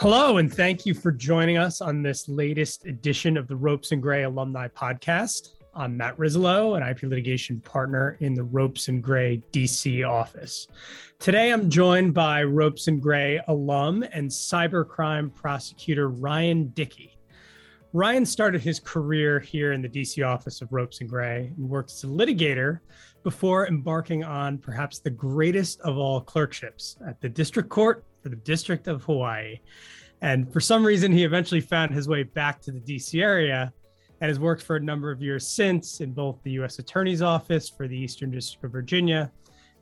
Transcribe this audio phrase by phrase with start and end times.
[0.00, 4.00] Hello, and thank you for joining us on this latest edition of the Ropes and
[4.00, 5.54] Gray Alumni Podcast.
[5.74, 10.68] I'm Matt Rizzolo, an IP litigation partner in the Ropes and Gray DC office.
[11.18, 17.18] Today, I'm joined by Ropes and Gray alum and cybercrime prosecutor Ryan Dickey.
[17.92, 21.90] Ryan started his career here in the DC office of Ropes and Gray and worked
[21.90, 22.78] as a litigator
[23.24, 28.36] before embarking on perhaps the greatest of all clerkships at the District Court for the
[28.36, 29.60] District of Hawaii.
[30.20, 33.72] And for some reason, he eventually found his way back to the DC area
[34.20, 36.78] and has worked for a number of years since in both the U.S.
[36.78, 39.30] Attorney's Office for the Eastern District of Virginia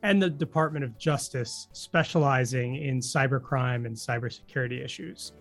[0.02, 5.32] and the Department of Justice, specializing in cybercrime and cybersecurity issues.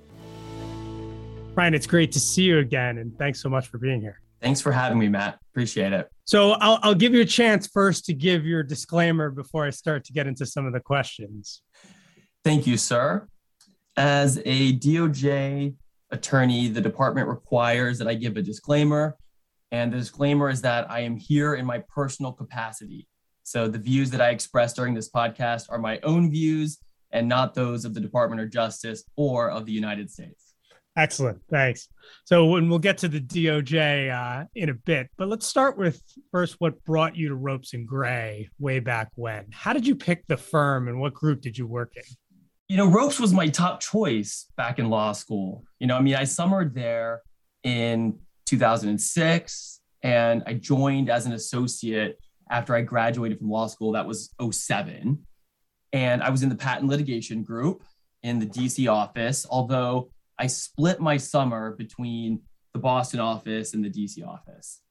[1.55, 4.21] Ryan, it's great to see you again, and thanks so much for being here.
[4.41, 5.39] Thanks for having me, Matt.
[5.51, 6.09] Appreciate it.
[6.25, 10.03] So I'll, I'll give you a chance first to give your disclaimer before I start
[10.05, 11.61] to get into some of the questions.
[12.45, 13.27] Thank you, sir.
[13.97, 15.73] As a DOJ
[16.11, 19.17] attorney, the department requires that I give a disclaimer.
[19.71, 23.07] And the disclaimer is that I am here in my personal capacity.
[23.41, 26.77] So the views that I express during this podcast are my own views
[27.09, 30.53] and not those of the Department of Justice or of the United States.
[30.97, 31.41] Excellent.
[31.49, 31.89] Thanks.
[32.25, 35.99] So when we'll get to the DOJ uh, in a bit, but let's start with
[36.31, 39.47] first what brought you to Ropes and Gray way back when.
[39.51, 42.03] How did you pick the firm and what group did you work in?
[42.67, 45.63] You know, Ropes was my top choice back in law school.
[45.79, 47.21] You know, I mean, I summered there
[47.63, 53.91] in 2006 and I joined as an associate after I graduated from law school.
[53.91, 55.25] That was 07.
[55.93, 57.83] And I was in the patent litigation group
[58.23, 62.41] in the DC office, although I split my summer between
[62.73, 64.81] the Boston office and the DC office.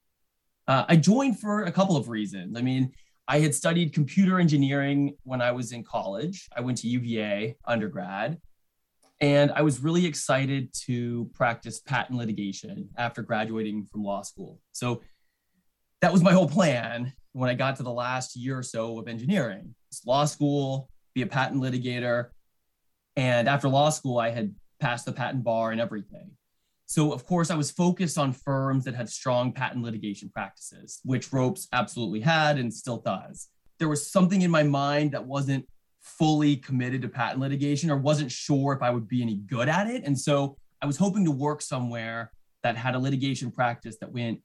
[0.66, 2.56] Uh, I joined for a couple of reasons.
[2.56, 2.92] I mean,
[3.26, 6.48] I had studied computer engineering when I was in college.
[6.54, 8.38] I went to UVA undergrad,
[9.20, 14.60] and I was really excited to practice patent litigation after graduating from law school.
[14.72, 15.00] So
[16.02, 19.08] that was my whole plan when I got to the last year or so of
[19.08, 19.74] engineering.
[19.90, 22.28] It's law school, be a patent litigator.
[23.16, 26.32] And after law school, I had passed the patent bar and everything.
[26.94, 31.32] So, of course, I was focused on firms that had strong patent litigation practices, which
[31.32, 33.48] Ropes absolutely had and still does.
[33.80, 35.66] There was something in my mind that wasn't
[36.02, 39.88] fully committed to patent litigation or wasn't sure if I would be any good at
[39.88, 40.04] it.
[40.04, 42.30] And so I was hoping to work somewhere
[42.62, 44.38] that had a litigation practice that went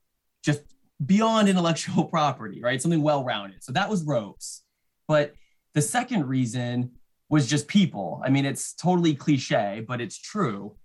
[0.43, 0.61] just
[1.05, 2.81] beyond intellectual property, right?
[2.81, 3.63] Something well rounded.
[3.63, 4.63] So that was Ropes.
[5.07, 5.35] But
[5.75, 6.93] the second reason
[7.29, 8.23] was just people.
[8.25, 10.75] I mean, it's totally cliche, but it's true.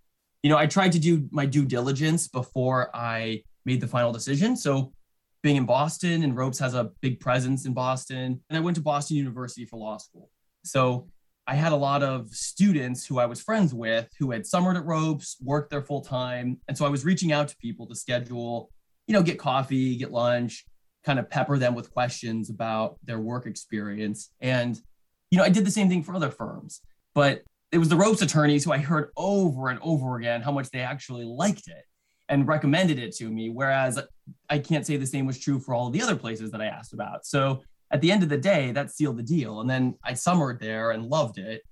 [0.45, 4.59] You know, I tried to do my due diligence before I made the final decision.
[4.59, 4.93] So,
[5.43, 8.83] being in Boston and Ropes has a big presence in Boston, and I went to
[8.83, 10.31] Boston University for law school.
[10.63, 11.09] So,
[11.47, 14.85] I had a lot of students who I was friends with who had summered at
[14.85, 16.61] Ropes, worked there full time.
[16.69, 18.71] And so I was reaching out to people to schedule,
[19.07, 20.67] you know, get coffee, get lunch,
[21.05, 24.31] kind of pepper them with questions about their work experience.
[24.43, 24.79] And
[25.31, 26.81] you know, I did the same thing for other firms,
[27.15, 27.43] but
[27.75, 30.79] it was the ropes attorneys who I heard over and over again how much they
[30.79, 31.85] actually liked it
[32.29, 33.51] and recommended it to me.
[33.51, 34.01] Whereas
[34.49, 36.93] I can't say the same was true for all the other places that I asked
[36.93, 37.27] about.
[37.27, 39.61] So at the end of the day, that sealed the deal.
[39.61, 41.63] And then I summered there and loved it.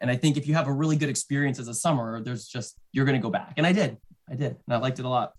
[0.00, 2.78] And I think if you have a really good experience as a summer, there's just,
[2.92, 3.52] you're going to go back.
[3.58, 3.98] And I did.
[4.30, 4.56] I did.
[4.66, 5.34] And I liked it a lot.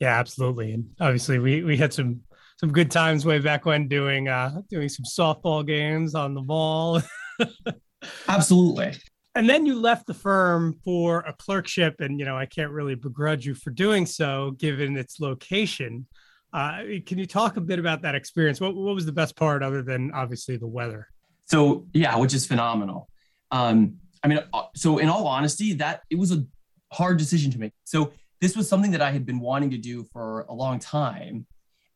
[0.00, 0.72] Yeah, absolutely.
[0.72, 2.20] And obviously we, we had some
[2.58, 7.02] some good times way back when doing uh doing some softball games on the ball.
[8.28, 8.94] Absolutely.
[9.36, 12.94] And then you left the firm for a clerkship, and you know I can't really
[12.94, 16.06] begrudge you for doing so, given its location.
[16.54, 18.62] Uh, can you talk a bit about that experience?
[18.62, 21.08] What, what was the best part, other than obviously the weather?
[21.44, 23.10] So yeah, which is phenomenal.
[23.50, 26.42] Um, I mean, uh, so in all honesty, that it was a
[26.90, 27.72] hard decision to make.
[27.84, 31.44] So this was something that I had been wanting to do for a long time,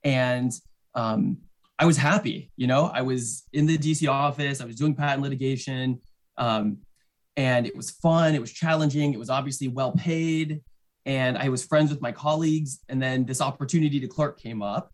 [0.05, 0.53] and
[0.95, 1.39] um,
[1.79, 2.51] I was happy.
[2.59, 4.61] You know, I was in the DC office.
[4.61, 6.03] I was doing patent litigation,
[6.37, 6.77] um,
[7.41, 8.35] and it was fun.
[8.35, 9.15] It was challenging.
[9.15, 10.61] It was obviously well paid,
[11.07, 12.81] and I was friends with my colleagues.
[12.91, 14.93] And then this opportunity to clerk came up,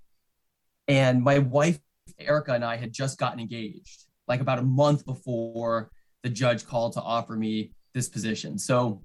[0.86, 1.80] and my wife
[2.20, 5.90] Erica and I had just gotten engaged, like about a month before
[6.22, 8.58] the judge called to offer me this position.
[8.58, 9.02] So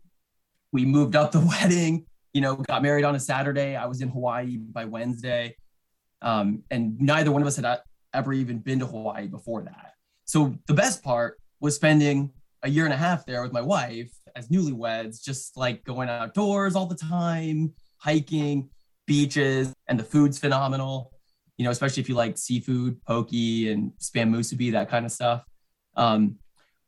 [0.71, 2.05] we moved up the wedding.
[2.33, 3.75] You know, got married on a Saturday.
[3.75, 5.55] I was in Hawaii by Wednesday
[6.21, 7.79] um, and neither one of us had
[8.13, 9.93] ever even been to Hawaii before that.
[10.25, 12.31] So the best part was spending
[12.63, 16.75] a year and a half there with my wife as newlyweds, just like going outdoors
[16.75, 18.69] all the time, hiking,
[19.07, 21.11] beaches, and the food's phenomenal.
[21.57, 25.43] You know, especially if you like seafood, poke and spam musubi, that kind of stuff.
[25.95, 26.37] Um,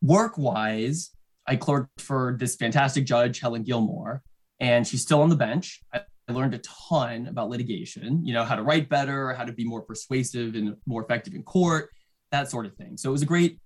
[0.02, 1.12] work wise,
[1.46, 4.22] I clerked for this fantastic judge, Helen Gillmor,
[4.60, 5.82] and she's still on the bench.
[5.94, 9.66] I learned a ton about litigation, you know, how to write better, how to be
[9.66, 11.90] more persuasive and more effective in court,
[12.32, 12.96] that sort of thing.
[12.96, 13.60] So it was a great,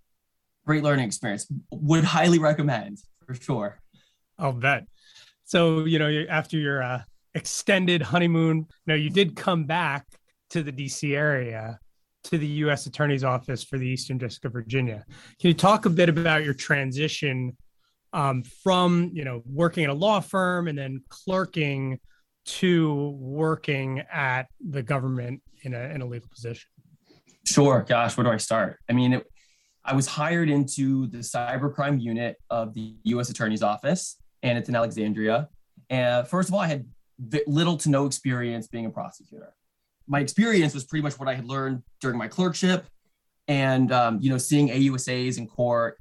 [0.67, 1.47] great learning experience.
[1.71, 3.79] Would highly recommend for sure.
[4.37, 4.85] I'll bet.
[5.45, 7.01] So, you know, after your uh,
[7.33, 10.05] extended honeymoon, you know, you did come back
[10.51, 11.79] to the DC area
[12.25, 12.85] to the U.S.
[12.85, 15.05] Attorney's Office for the Eastern District of Virginia.
[15.39, 17.55] Can you talk a bit about your transition
[18.11, 21.99] um, from, you know, working at a law firm and then clerking
[22.45, 26.69] to working at the government in a in a legal position?
[27.45, 27.85] Sure.
[27.87, 28.79] Gosh, where do I start?
[28.89, 29.27] I mean, it,
[29.87, 33.29] I was hired into the cybercrime unit of the U.S.
[33.29, 35.49] Attorney's Office, and it's in Alexandria.
[35.89, 36.85] And first of all, I had
[37.47, 39.53] little to no experience being a prosecutor
[40.07, 42.85] my experience was pretty much what I had learned during my clerkship,
[43.47, 45.99] and um, you know, seeing AUSAs in court,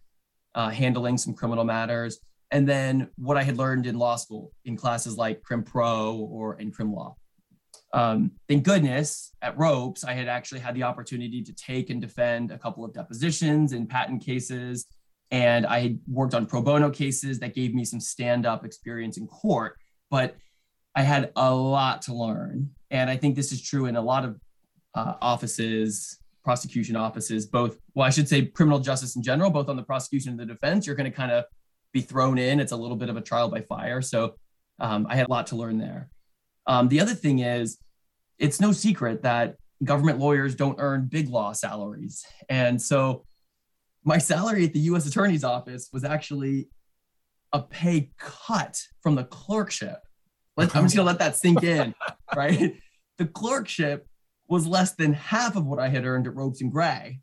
[0.55, 4.77] uh, handling some criminal matters, and then what I had learned in law school in
[4.77, 7.17] classes like Crim Pro or in Crim Law.
[7.97, 12.51] Um, thank goodness at Ropes, I had actually had the opportunity to take and defend
[12.51, 14.87] a couple of depositions in patent cases.
[15.31, 19.17] And I had worked on pro bono cases that gave me some stand up experience
[19.17, 19.79] in court.
[20.11, 20.37] But
[20.95, 22.71] I had a lot to learn.
[22.91, 24.39] And I think this is true in a lot of
[24.95, 29.77] uh, offices, prosecution offices, both, well, I should say criminal justice in general, both on
[29.77, 30.87] the prosecution and the defense.
[30.87, 31.47] You're going to kind of
[31.95, 32.61] be thrown in.
[32.61, 34.03] It's a little bit of a trial by fire.
[34.03, 34.35] So
[34.81, 36.11] um, I had a lot to learn there.
[36.67, 37.79] Um, the other thing is,
[38.39, 42.25] it's no secret that government lawyers don't earn big law salaries.
[42.49, 43.25] And so
[44.05, 46.69] my salary at the US Attorney's Office was actually
[47.53, 49.99] a pay cut from the clerkship.
[50.57, 51.95] Let, I'm just gonna let that sink in,
[52.37, 52.75] right?
[53.19, 54.07] The clerkship
[54.49, 57.21] was less than half of what I had earned at Ropes and Gray,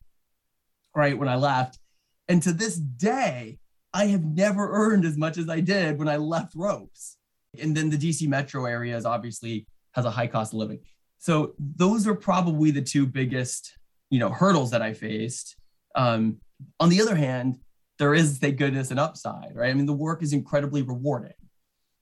[0.96, 1.80] right when I left,
[2.28, 3.60] and to this day,
[3.94, 7.18] I have never earned as much as I did when I left Ropes.
[7.62, 10.80] And then the DC metro area is obviously has a high cost of living.
[11.24, 13.78] So those are probably the two biggest,
[14.10, 15.56] you know, hurdles that I faced.
[15.96, 16.42] Um,
[16.82, 17.60] on the other hand,
[17.98, 19.70] there is, thank goodness, an upside, right?
[19.70, 21.32] I mean, the work is incredibly rewarding.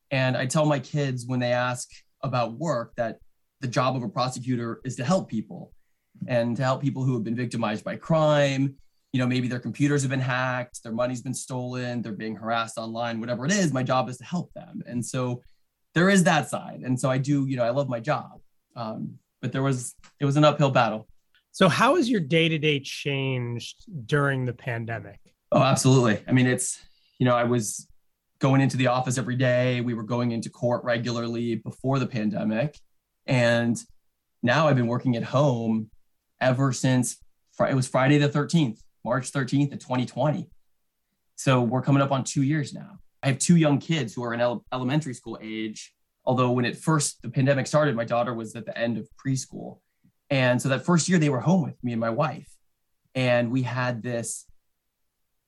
[0.10, 1.88] And I tell my kids when they ask
[2.24, 3.20] about work that
[3.60, 5.72] the job of a prosecutor is to help people
[6.26, 8.74] and to help people who have been victimized by crime.
[9.14, 12.80] You know, maybe their computers have been hacked, their money's been stolen, they're being harassed
[12.80, 13.72] online, whatever it is.
[13.72, 14.82] My job is to help them.
[14.88, 15.44] And so
[15.94, 16.82] there is that side.
[16.84, 18.41] And so I do, you know, I love my job.
[18.76, 21.08] Um, but there was, it was an uphill battle.
[21.52, 25.20] So, how has your day to day changed during the pandemic?
[25.52, 26.24] Oh, absolutely.
[26.28, 26.80] I mean, it's,
[27.20, 27.88] you know, I was
[28.40, 29.82] going into the office every day.
[29.82, 32.80] We were going into court regularly before the pandemic.
[33.26, 33.82] And
[34.42, 35.90] now I've been working at home
[36.40, 37.18] ever since
[37.60, 40.50] it was Friday the 13th, March 13th of 2020.
[41.36, 43.00] So we're coming up on two years now.
[43.22, 45.94] I have two young kids who are in elementary school age.
[46.26, 49.80] Although when it first the pandemic started, my daughter was at the end of preschool.
[50.30, 52.50] And so that first year they were home with me and my wife.
[53.16, 54.46] And we had this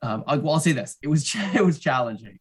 [0.01, 2.39] um, well, I'll say this: it was it was challenging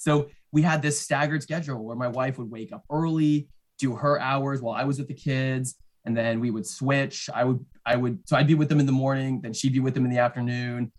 [0.00, 3.48] so we had this staggered schedule where my wife would wake up early,
[3.78, 7.28] do her hours while I was with the kids, and then we would switch.
[7.32, 9.80] I would I would so I'd be with them in the morning, then she'd be
[9.80, 10.90] with them in the afternoon.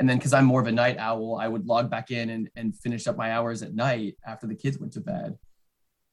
[0.00, 2.50] And then because I'm more of a night owl, I would log back in and,
[2.56, 5.38] and finish up my hours at night after the kids went to bed.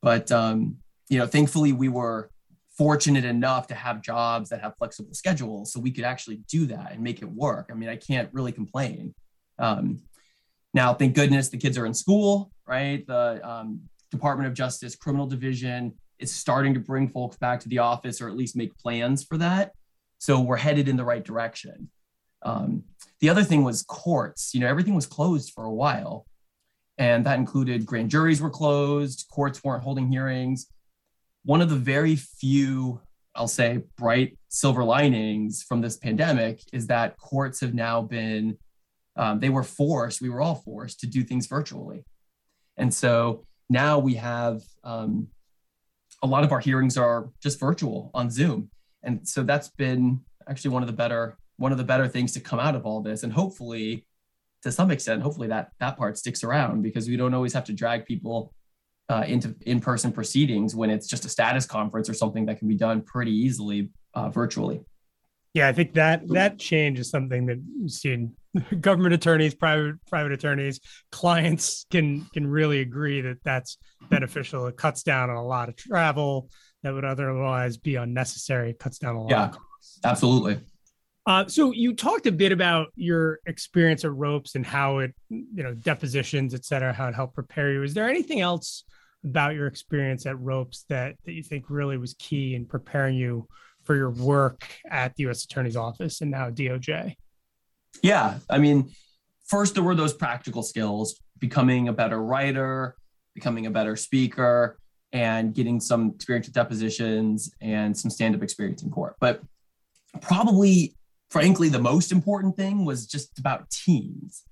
[0.08, 0.78] But um,
[1.10, 2.30] you know, thankfully we were
[2.78, 6.94] fortunate enough to have jobs that have flexible schedules so we could actually do that
[6.94, 7.68] and make it work.
[7.70, 9.14] I mean, I can't really complain.
[9.60, 10.02] Um,
[10.74, 13.06] now, thank goodness the kids are in school, right?
[13.06, 17.80] The um, Department of Justice Criminal Division is starting to bring folks back to the
[17.80, 19.74] office or at least make plans for that.
[20.20, 21.90] So we're headed in the right direction.
[22.44, 22.84] Um,
[23.20, 24.54] the other thing was courts.
[24.54, 26.26] You know, everything was closed for a while,
[26.98, 30.68] and that included grand juries were closed, courts weren't holding hearings.
[31.44, 33.02] One of the very few,
[33.36, 38.58] I'll say, bright silver linings from this pandemic is that courts have now been
[39.18, 42.06] um, they were forced, we were all forced to do things virtually.
[42.78, 45.28] And so now we have um,
[46.22, 48.70] a lot of our hearings are just virtual on Zoom.
[49.04, 52.40] And so that's been actually one of the better one of the better things to
[52.40, 53.24] come out of all this.
[53.24, 54.06] And hopefully,
[54.64, 57.74] to some extent, hopefully that that part sticks around because we don't always have to
[57.74, 58.54] drag people
[59.10, 62.76] uh, into in-person proceedings when it's just a status conference or something that can be
[62.76, 64.82] done pretty easily uh, virtually.
[65.54, 68.34] Yeah, I think that that change is something that you see in
[68.80, 70.80] government attorneys, private private attorneys,
[71.12, 73.78] clients can can really agree that that's
[74.10, 74.68] beneficial.
[74.68, 76.50] It cuts down on a lot of travel
[76.84, 78.72] that would otherwise be unnecessary.
[78.72, 79.32] It cuts down a lot.
[79.32, 79.52] Yeah,
[80.04, 80.60] absolutely.
[81.28, 85.62] Uh, so you talked a bit about your experience at ropes and how it, you
[85.62, 87.84] know, depositions, et cetera, how it helped prepare you.
[87.84, 88.86] Is there anything else
[89.26, 93.46] about your experience at ropes that, that you think really was key in preparing you
[93.84, 95.44] for your work at the U.S.
[95.44, 97.16] Attorney's Office and now DOJ?
[98.02, 98.90] Yeah, I mean,
[99.48, 102.96] first there were those practical skills, becoming a better writer,
[103.36, 104.80] becoming a better speaker,
[105.12, 109.18] and getting some experience with depositions and some stand-up experience in court.
[109.20, 109.42] But
[110.22, 110.94] probably
[111.30, 114.44] frankly, the most important thing was just about teams.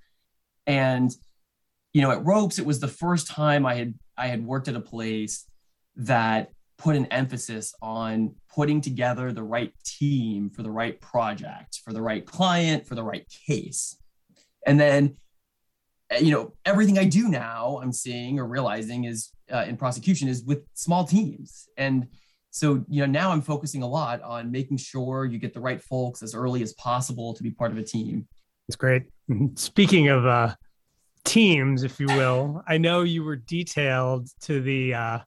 [0.67, 1.11] And,
[1.93, 4.75] you know, at Ropes, it was the first time I had I had worked at
[4.75, 5.45] a place
[5.97, 11.93] that put an emphasis on putting together the right team for the right project, for
[11.93, 13.97] the right client, for the right case.
[14.65, 15.17] And then,
[16.19, 20.43] you know, everything I do now, I'm seeing or realizing is uh, in prosecution is
[20.43, 21.67] with small teams.
[21.77, 22.07] And
[22.55, 25.81] so you know now i'm focusing a lot on making sure you get the right
[25.83, 28.25] folks as early as possible to be part of a team.
[28.65, 29.03] That's great.
[29.55, 30.55] Speaking of uh,
[31.25, 35.19] teams if you will i know you were detailed to the uh,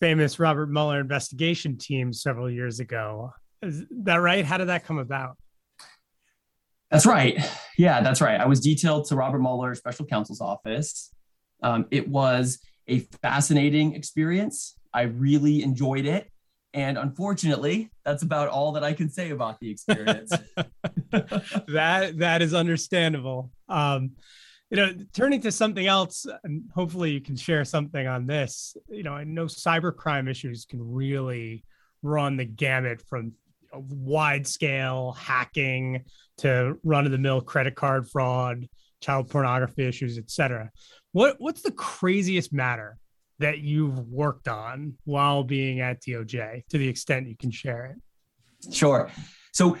[0.00, 3.30] famous robert mueller investigation team several years ago.
[3.62, 4.44] Is that right?
[4.44, 5.38] How did that come about?
[6.90, 7.42] That's right.
[7.78, 8.38] Yeah that's right.
[8.38, 11.10] I was detailed to robert mueller special counsel's office.
[11.62, 16.30] Um, it was a fascinating experience I really enjoyed it.
[16.74, 20.30] And unfortunately, that's about all that I can say about the experience.
[21.10, 23.50] that that is understandable.
[23.68, 24.12] Um,
[24.70, 28.76] you know, turning to something else, and hopefully you can share something on this.
[28.88, 31.64] You know, I know cybercrime issues can really
[32.02, 33.32] run the gamut from
[33.72, 36.04] wide scale hacking
[36.38, 38.68] to run of the mill credit card fraud,
[39.00, 40.70] child pornography issues, et cetera.
[41.12, 42.98] What what's the craziest matter
[43.38, 48.74] that you've worked on while being at DOJ to the extent you can share it?
[48.74, 49.10] Sure.
[49.52, 49.76] So,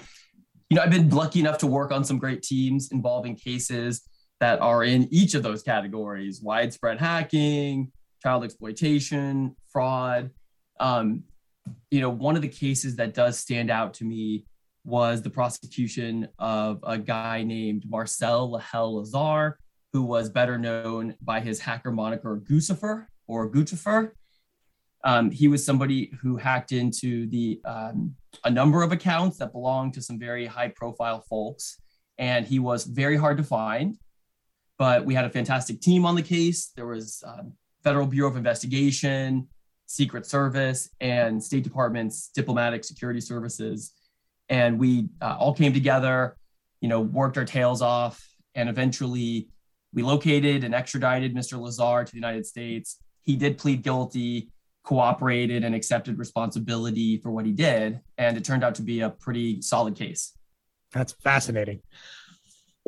[0.70, 4.06] you know, I've been lucky enough to work on some great teams involving cases
[4.40, 10.30] that are in each of those categories widespread hacking, child exploitation, fraud.
[10.78, 11.24] Um,
[11.90, 14.44] you know, one of the cases that does stand out to me
[14.84, 19.58] was the prosecution of a guy named Marcel Lehel Lazar,
[19.96, 24.10] who was better known by his hacker moniker Guccifer or Guccifer.
[25.04, 29.94] Um, he was somebody who hacked into the um, a number of accounts that belonged
[29.94, 31.80] to some very high profile folks,
[32.18, 33.96] and he was very hard to find.
[34.76, 36.72] But we had a fantastic team on the case.
[36.76, 39.48] There was um, Federal Bureau of Investigation,
[39.86, 43.94] Secret Service, and State Department's diplomatic security services,
[44.50, 46.36] and we uh, all came together.
[46.82, 48.22] You know, worked our tails off,
[48.54, 49.48] and eventually
[49.96, 51.58] we located and extradited Mr.
[51.58, 54.50] Lazar to the United States he did plead guilty,
[54.84, 58.00] cooperated, and accepted responsibility for what he did.
[58.16, 60.32] And it turned out to be a pretty solid case.
[60.92, 61.82] That's fascinating.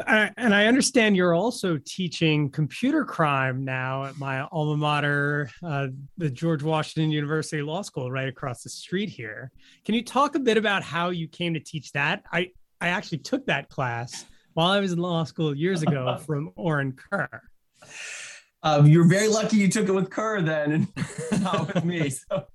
[0.06, 6.30] and I understand you're also teaching computer crime now at my alma mater, uh, the
[6.30, 9.50] George Washington University Law School, right across the street here.
[9.84, 12.22] Can you talk a bit about how you came to teach that?
[12.32, 14.24] I, I actually took that class
[14.58, 17.42] while I was in law school years ago from Orin Kerr.
[18.64, 20.88] Um, you're very lucky you took it with Kerr then and
[21.42, 22.10] not with me.
[22.28, 22.46] So,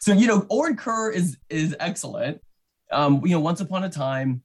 [0.00, 2.42] so you know, Orin Kerr is is excellent.
[2.92, 4.42] Um, you know, once upon a time,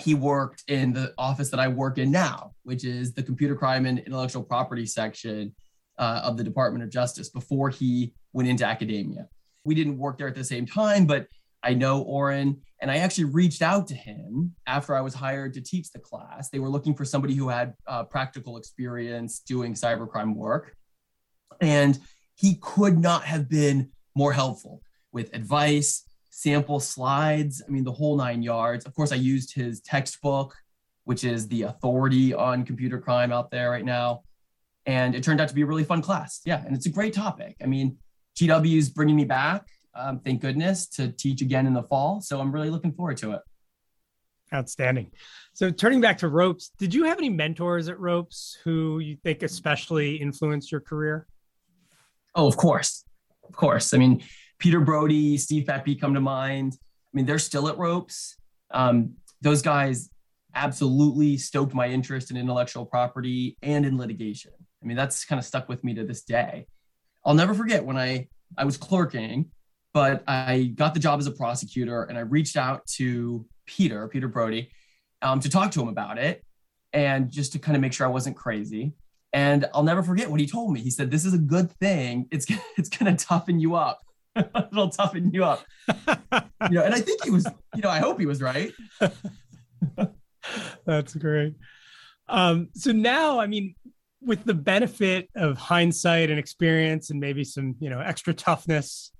[0.00, 3.86] he worked in the office that I work in now, which is the computer crime
[3.86, 5.54] and intellectual property section
[5.98, 9.28] uh, of the Department of Justice before he went into academia.
[9.62, 11.28] We didn't work there at the same time, but
[11.62, 15.60] I know Orin, and I actually reached out to him after I was hired to
[15.60, 16.48] teach the class.
[16.48, 20.76] They were looking for somebody who had uh, practical experience doing cybercrime work.
[21.60, 21.98] And
[22.34, 28.16] he could not have been more helpful with advice, sample slides, I mean, the whole
[28.16, 28.84] nine yards.
[28.84, 30.56] Of course, I used his textbook,
[31.04, 34.22] which is the authority on computer crime out there right now.
[34.86, 36.40] And it turned out to be a really fun class.
[36.44, 36.64] Yeah.
[36.66, 37.56] And it's a great topic.
[37.62, 37.98] I mean,
[38.36, 42.20] GW is bringing me back um, thank goodness, to teach again in the fall.
[42.20, 43.40] So I'm really looking forward to it.
[44.54, 45.10] Outstanding.
[45.54, 49.42] So turning back to ropes, did you have any mentors at ropes who you think
[49.42, 51.26] especially influenced your career?
[52.34, 53.04] Oh, of course.
[53.48, 53.94] Of course.
[53.94, 54.22] I mean,
[54.58, 56.74] Peter Brody, Steve Pepe come to mind.
[56.80, 58.36] I mean, they're still at ropes.
[58.70, 60.10] Um, those guys
[60.54, 64.52] absolutely stoked my interest in intellectual property and in litigation.
[64.82, 66.66] I mean, that's kind of stuck with me to this day.
[67.24, 69.50] I'll never forget when I I was clerking
[69.92, 74.28] but I got the job as a prosecutor and I reached out to Peter, Peter
[74.28, 74.70] Brody,
[75.20, 76.44] um, to talk to him about it
[76.92, 78.92] and just to kind of make sure I wasn't crazy.
[79.32, 80.80] And I'll never forget what he told me.
[80.80, 82.26] He said, "This is a good thing.
[82.30, 82.46] It's
[82.76, 84.00] it's going to toughen you up
[84.72, 85.64] It'll toughen you up.
[85.88, 88.72] you know, and I think he was, you know, I hope he was right.
[90.86, 91.54] That's great.
[92.28, 93.74] Um, so now, I mean,
[94.22, 99.11] with the benefit of hindsight and experience and maybe some, you know, extra toughness,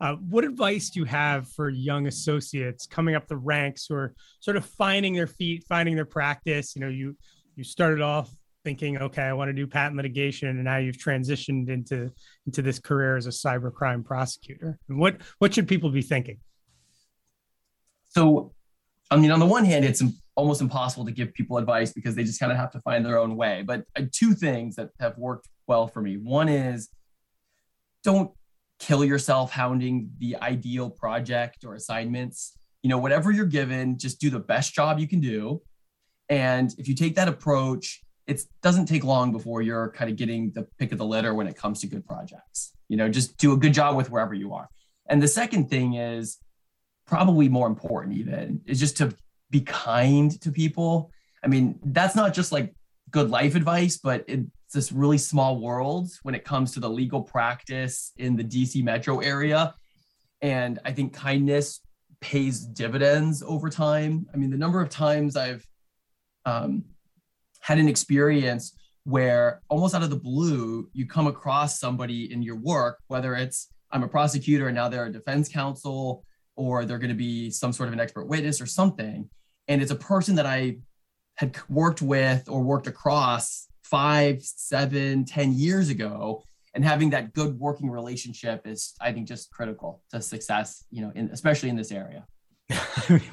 [0.00, 4.14] uh, what advice do you have for young associates coming up the ranks who are
[4.40, 6.76] sort of finding their feet, finding their practice?
[6.76, 7.16] You know, you
[7.54, 8.30] you started off
[8.64, 12.10] thinking, okay, I want to do patent litigation, and now you've transitioned into
[12.46, 14.78] into this career as a cybercrime prosecutor.
[14.88, 16.38] And what what should people be thinking?
[18.08, 18.52] So,
[19.10, 20.02] I mean, on the one hand, it's
[20.34, 23.18] almost impossible to give people advice because they just kind of have to find their
[23.18, 23.62] own way.
[23.62, 26.16] But uh, two things that have worked well for me.
[26.16, 26.88] One is
[28.04, 28.30] don't
[28.78, 32.58] kill yourself hounding the ideal project or assignments.
[32.82, 35.62] You know, whatever you're given, just do the best job you can do.
[36.28, 40.50] And if you take that approach, it doesn't take long before you're kind of getting
[40.52, 42.72] the pick of the litter when it comes to good projects.
[42.88, 44.68] You know, just do a good job with wherever you are.
[45.08, 46.38] And the second thing is
[47.06, 49.14] probably more important, even, is just to
[49.50, 51.10] be kind to people.
[51.44, 52.74] I mean, that's not just like
[53.10, 57.22] good life advice, but it's this really small world when it comes to the legal
[57.22, 59.74] practice in the DC metro area.
[60.42, 61.80] And I think kindness
[62.20, 64.26] pays dividends over time.
[64.32, 65.66] I mean, the number of times I've
[66.44, 66.84] um,
[67.60, 72.56] had an experience where almost out of the blue, you come across somebody in your
[72.56, 76.24] work, whether it's I'm a prosecutor and now they're a defense counsel
[76.56, 79.28] or they're going to be some sort of an expert witness or something.
[79.68, 80.78] And it's a person that I
[81.36, 86.42] had worked with or worked across five, seven, ten years ago.
[86.74, 91.12] And having that good working relationship is, I think, just critical to success, you know,
[91.14, 92.26] in, especially in this area.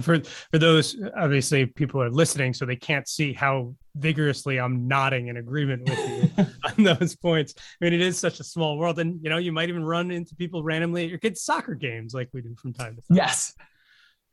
[0.01, 0.19] for
[0.51, 5.38] for those obviously people are listening so they can't see how vigorously i'm nodding in
[5.38, 5.98] agreement with
[6.38, 9.38] you on those points i mean it is such a small world and you know
[9.38, 12.53] you might even run into people randomly at your kids soccer games like we do
[12.62, 13.55] from time to time yes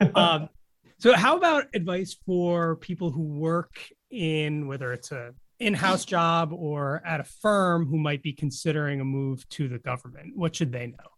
[0.15, 0.51] um,
[0.99, 3.73] so how about advice for people who work
[4.11, 9.05] in whether it's a in-house job or at a firm who might be considering a
[9.05, 11.11] move to the government what should they know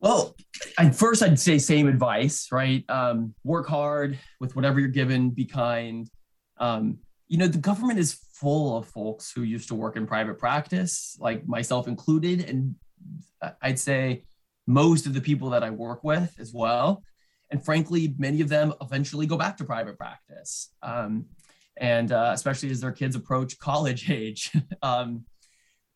[0.00, 0.36] well,
[0.78, 2.84] at first I'd say same advice, right?
[2.88, 6.08] Um, work hard with whatever you're given, be kind.
[6.58, 10.38] Um, you know, the government is full of folks who used to work in private
[10.38, 12.48] practice, like myself included.
[12.48, 12.74] And
[13.62, 14.24] I'd say
[14.66, 17.02] most of the people that I work with as well.
[17.50, 20.72] And frankly, many of them eventually go back to private practice.
[20.82, 21.26] Um,
[21.76, 24.50] and uh, especially as their kids approach college age.
[24.82, 25.24] um,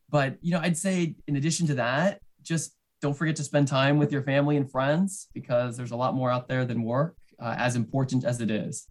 [0.09, 3.99] but, you know, I'd say in addition to that, just don't forget to spend time
[3.99, 7.55] with your family and friends because there's a lot more out there than work, uh,
[7.57, 8.89] as important as it is.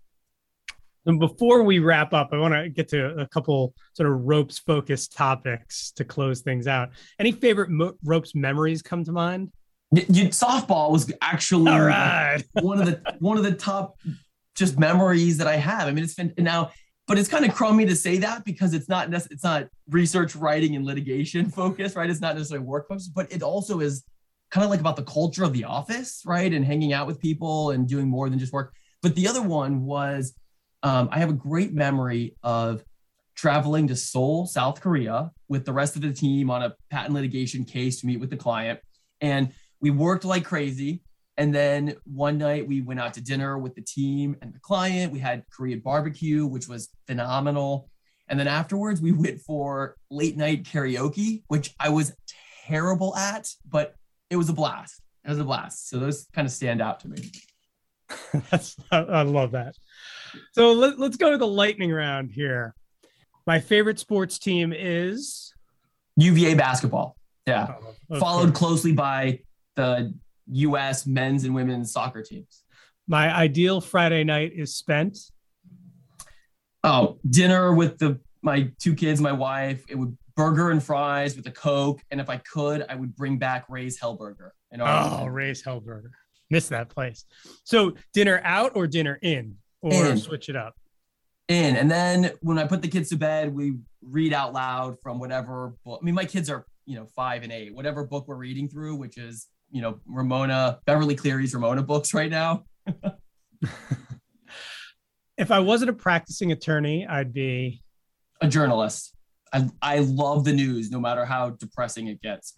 [1.06, 4.60] And before we wrap up, I want to get to a couple sort of ropes
[4.60, 6.90] focused topics to close things out.
[7.20, 9.52] Any favorite mo- ropes memories come to mind?
[9.92, 12.44] Y- y- softball was actually right.
[12.62, 13.98] one of the one of the top
[14.60, 15.88] just memories that I have.
[15.88, 16.72] I mean, it's been now
[17.08, 20.76] but it's kind of crummy to say that because it's not it's not research writing
[20.76, 22.10] and litigation focused right?
[22.10, 24.04] It's not necessarily work focused but it also is
[24.52, 26.54] kind of like about the culture of the office right?
[26.54, 28.74] And hanging out with people and doing more than just work.
[29.02, 30.36] But the other one was
[30.84, 32.84] um, i have a great memory of
[33.36, 37.66] traveling to seoul south korea with the rest of the team on a patent litigation
[37.66, 38.80] case to meet with the client.
[39.20, 41.02] And we worked like crazy
[41.40, 45.14] and then one night we went out to dinner with the team and the client.
[45.14, 47.90] We had Korean barbecue, which was phenomenal.
[48.28, 52.14] And then afterwards, we went for late night karaoke, which I was
[52.68, 53.96] terrible at, but
[54.30, 55.02] it was a blast.
[55.24, 55.90] It was a blast.
[55.90, 57.32] So those kind of stand out to me.
[58.52, 59.76] That's, I love that.
[60.52, 62.76] So let, let's go to the lightning round here.
[63.48, 65.54] My favorite sports team is
[66.18, 67.16] UVA basketball.
[67.48, 67.76] Yeah.
[68.12, 69.40] Oh, Followed closely by
[69.78, 70.14] the
[70.52, 71.06] U.S.
[71.06, 72.64] men's and women's soccer teams.
[73.08, 75.18] My ideal Friday night is spent.
[76.84, 79.84] Oh, dinner with the my two kids, my wife.
[79.90, 83.38] It would burger and fries with a coke, and if I could, I would bring
[83.38, 84.52] back Ray's Hellburger.
[84.80, 86.12] oh, Ray's Hellburger.
[86.50, 87.26] Miss that place.
[87.64, 90.18] So dinner out or dinner in, or in.
[90.18, 90.76] switch it up.
[91.48, 95.20] In, and then when I put the kids to bed, we read out loud from
[95.20, 96.00] whatever book.
[96.02, 98.96] I mean, my kids are you know five and eight, whatever book we're reading through,
[98.96, 102.64] which is you know Ramona Beverly Cleary's Ramona books right now.
[105.38, 107.82] if I wasn't a practicing attorney, I'd be
[108.42, 109.16] a journalist.
[109.54, 112.54] I I love the news, no matter how depressing it gets.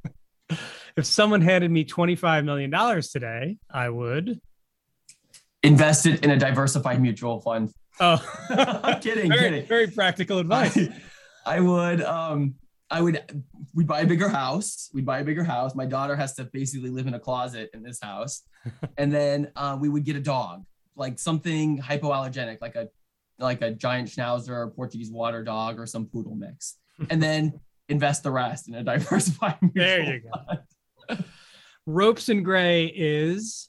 [0.96, 4.40] if someone handed me twenty five million dollars today, I would
[5.62, 7.70] invest it in a diversified mutual fund.
[8.00, 9.66] Oh, I'm kidding, very, kidding.
[9.66, 10.76] Very practical advice.
[10.76, 10.88] I,
[11.46, 12.54] I would um
[12.90, 14.90] I would we'd buy a bigger house.
[14.92, 15.74] We'd buy a bigger house.
[15.74, 18.42] My daughter has to basically live in a closet in this house,
[18.98, 20.64] and then uh, we would get a dog,
[20.96, 22.88] like something hypoallergenic, like a
[23.38, 26.76] like a giant Schnauzer, or Portuguese water dog, or some poodle mix,
[27.10, 27.58] and then
[27.88, 29.58] invest the rest in a diversified.
[29.74, 31.16] There you go.
[31.86, 33.68] Ropes and Gray is.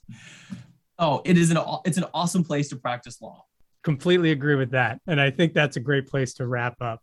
[0.98, 3.44] Oh, it is an it's an awesome place to practice law.
[3.82, 7.02] Completely agree with that, and I think that's a great place to wrap up.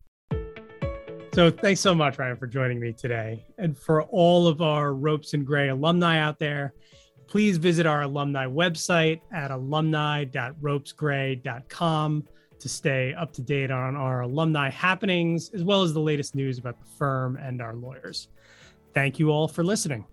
[1.34, 3.46] So thanks so much, Ryan, for joining me today.
[3.58, 6.74] And for all of our Ropes and Gray alumni out there,
[7.28, 12.28] please visit our alumni website at alumni.ropesgray.com
[12.60, 16.58] to stay up to date on our alumni happenings, as well as the latest news
[16.58, 18.28] about the firm and our lawyers.
[18.94, 20.06] Thank you all for listening.